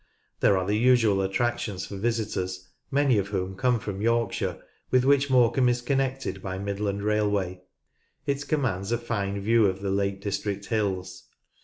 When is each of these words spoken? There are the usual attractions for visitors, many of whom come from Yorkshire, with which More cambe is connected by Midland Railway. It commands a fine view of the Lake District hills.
There 0.39 0.57
are 0.57 0.65
the 0.65 0.79
usual 0.79 1.21
attractions 1.21 1.85
for 1.85 1.95
visitors, 1.95 2.67
many 2.89 3.19
of 3.19 3.27
whom 3.27 3.53
come 3.55 3.79
from 3.79 4.01
Yorkshire, 4.01 4.59
with 4.89 5.05
which 5.05 5.29
More 5.29 5.51
cambe 5.53 5.69
is 5.69 5.83
connected 5.83 6.41
by 6.41 6.57
Midland 6.57 7.03
Railway. 7.03 7.61
It 8.25 8.47
commands 8.47 8.91
a 8.91 8.97
fine 8.97 9.39
view 9.41 9.67
of 9.67 9.79
the 9.81 9.91
Lake 9.91 10.19
District 10.19 10.65
hills. 10.65 11.25